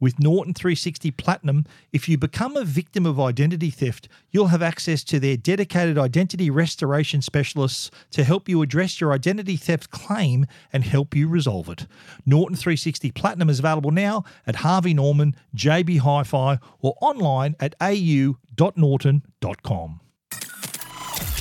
[0.00, 5.02] With Norton 360 Platinum, if you become a victim of identity theft, you'll have access
[5.04, 10.84] to their dedicated identity restoration specialists to help you address your identity theft claim and
[10.84, 11.86] help you resolve it.
[12.24, 17.74] Norton 360 Platinum is available now at Harvey Norman, JB Hi Fi, or online at
[17.80, 18.40] au.norton.com.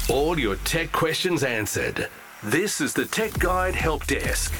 [0.09, 2.07] All your tech questions answered.
[2.41, 4.53] This is the Tech Guide Help Desk.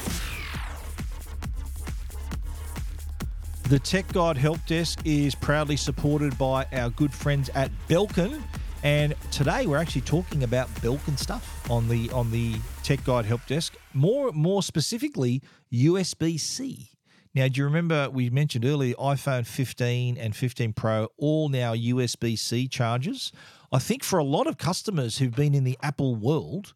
[3.68, 8.42] The Tech Guide Help Desk is proudly supported by our good friends at Belkin.
[8.82, 13.44] And today we're actually talking about Belkin stuff on the on the Tech Guide Help
[13.46, 13.76] Desk.
[13.92, 16.88] More more specifically, USB-C.
[17.34, 22.68] Now, do you remember we mentioned earlier iPhone 15 and 15 Pro all now USB-C
[22.68, 23.32] chargers?
[23.70, 26.72] I think for a lot of customers who've been in the Apple world,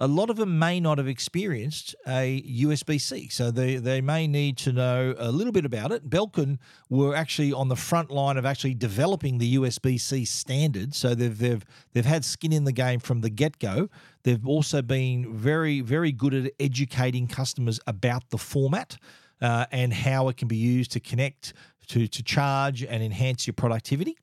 [0.00, 3.28] a lot of them may not have experienced a USB C.
[3.28, 6.08] So they, they may need to know a little bit about it.
[6.08, 10.94] Belkin were actually on the front line of actually developing the USB C standard.
[10.94, 13.90] So they've, they've, they've had skin in the game from the get go.
[14.22, 18.96] They've also been very, very good at educating customers about the format.
[19.42, 21.54] Uh, and how it can be used to connect,
[21.86, 24.18] to, to charge, and enhance your productivity.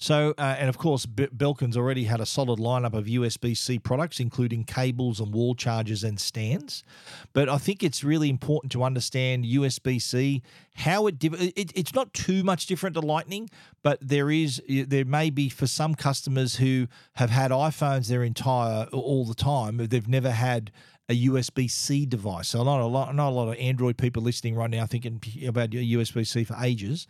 [0.00, 3.80] So, uh, and of course, B- Belkin's already had a solid lineup of USB C
[3.80, 6.84] products, including cables and wall chargers and stands.
[7.32, 10.42] But I think it's really important to understand USB C,
[10.76, 13.50] how it, it, it's not too much different to Lightning,
[13.82, 18.84] but there is, there may be for some customers who have had iPhones their entire,
[18.92, 20.70] all the time, they've never had
[21.08, 22.48] a USB C device.
[22.48, 25.70] So not a lot, not a lot of Android people listening right now thinking about
[25.70, 27.08] USB C for ages.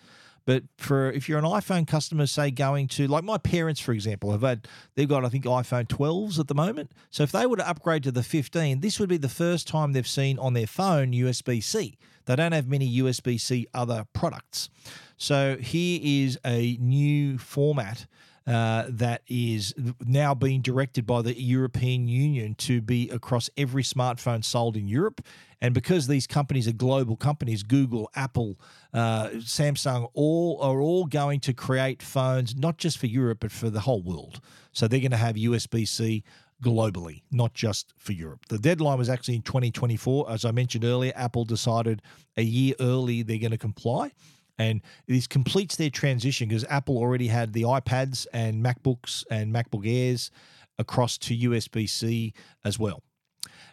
[0.49, 4.33] But for if you're an iPhone customer, say going to like my parents, for example,
[4.33, 6.93] have had they've got I think iPhone 12s at the moment.
[7.11, 9.93] So if they were to upgrade to the 15, this would be the first time
[9.93, 11.99] they've seen on their phone USB C.
[12.25, 14.71] They don't have many USB C other products.
[15.19, 18.07] So here is a new format
[18.47, 19.75] uh, that is
[20.07, 25.21] now being directed by the European Union to be across every smartphone sold in Europe.
[25.61, 28.59] And because these companies are global companies, Google, Apple,
[28.95, 33.71] uh, Samsung, all are all going to create phones not just for Europe but for
[33.71, 34.41] the whole world.
[34.73, 36.25] So they're going to have USB C
[36.63, 38.47] globally, not just for Europe.
[38.49, 40.31] The deadline was actually in 2024.
[40.31, 42.03] As I mentioned earlier, Apple decided
[42.37, 44.13] a year early they're going to comply.
[44.59, 49.87] And this completes their transition because Apple already had the iPads and MacBooks and MacBook
[49.87, 50.33] Airs
[50.79, 52.35] across to USB C
[52.65, 53.03] as well.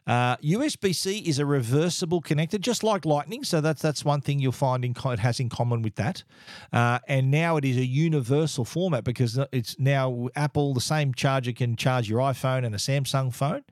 [0.07, 3.43] Uh, USB C is a reversible connector, just like Lightning.
[3.43, 6.23] So that's that's one thing you'll find in it has in common with that.
[6.71, 10.73] Uh, and now it is a universal format because it's now Apple.
[10.73, 13.63] The same charger can charge your iPhone and a Samsung phone.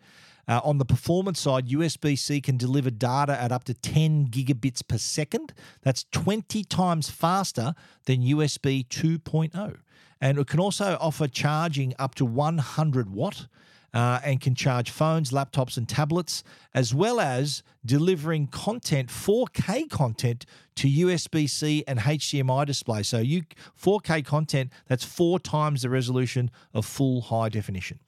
[0.47, 4.85] Uh, on the performance side, USB C can deliver data at up to 10 gigabits
[4.85, 5.53] per second.
[5.83, 7.75] That's 20 times faster
[8.05, 9.77] than USB 2.0.
[10.19, 13.47] And it can also offer charging up to 100 watt
[13.93, 20.45] uh, and can charge phones, laptops, and tablets, as well as delivering content, 4K content
[20.75, 23.03] to USB C and HDMI display.
[23.03, 23.43] So you
[23.81, 27.99] 4K content that's four times the resolution of full high definition.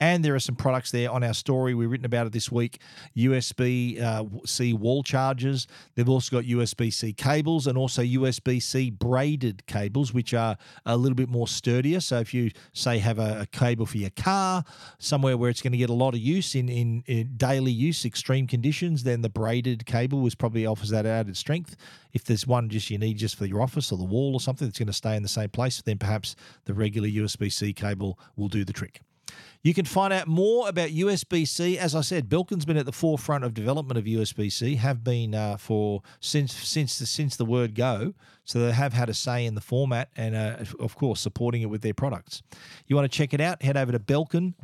[0.00, 1.74] And there are some products there on our story.
[1.74, 2.80] We've written about it this week
[3.16, 5.66] USB uh, C wall chargers.
[5.94, 10.96] They've also got USB C cables and also USB C braided cables, which are a
[10.96, 12.00] little bit more sturdier.
[12.00, 14.64] So if you, say, have a, a cable for your car,
[14.98, 18.04] somewhere where it's going to get a lot of use in, in, in daily use,
[18.04, 21.76] extreme conditions, then the braided cable was probably offers that added strength.
[22.12, 24.66] If there's one just you need just for your office or the wall or something
[24.66, 28.18] that's going to stay in the same place, then perhaps the regular USB C cable
[28.36, 29.00] will do the trick.
[29.62, 31.78] You can find out more about USB C.
[31.78, 35.36] As I said, Belkin's been at the forefront of development of USB C, have been
[35.36, 38.14] uh, for since since the, since the word go.
[38.44, 41.66] So they have had a say in the format and, uh, of course, supporting it
[41.66, 42.42] with their products.
[42.88, 43.62] You want to check it out?
[43.62, 44.62] Head over to belkin.com.au.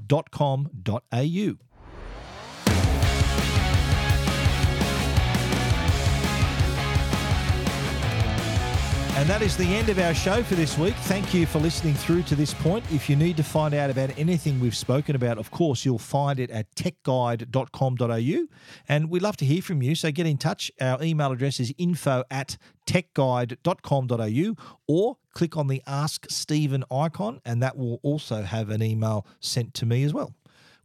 [9.18, 10.94] And that is the end of our show for this week.
[10.94, 12.84] Thank you for listening through to this point.
[12.92, 16.38] If you need to find out about anything we've spoken about, of course, you'll find
[16.38, 18.46] it at techguide.com.au.
[18.88, 19.96] And we'd love to hear from you.
[19.96, 20.70] So get in touch.
[20.80, 24.54] Our email address is info at techguide.com.au
[24.86, 29.74] or click on the Ask Stephen icon, and that will also have an email sent
[29.74, 30.32] to me as well.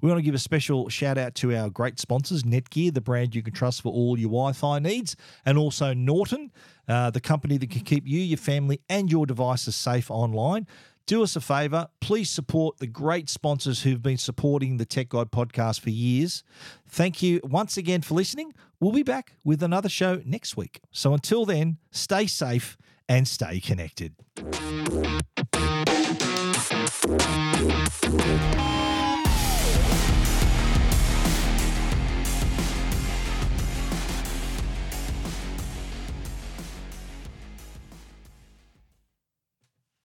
[0.03, 3.33] We want to give a special shout out to our great sponsors, Netgear, the brand
[3.33, 6.51] you can trust for all your Wi Fi needs, and also Norton,
[6.89, 10.67] uh, the company that can keep you, your family, and your devices safe online.
[11.05, 15.31] Do us a favor, please support the great sponsors who've been supporting the Tech Guide
[15.31, 16.43] podcast for years.
[16.85, 18.53] Thank you once again for listening.
[18.81, 20.81] We'll be back with another show next week.
[20.91, 22.77] So until then, stay safe
[23.07, 24.15] and stay connected.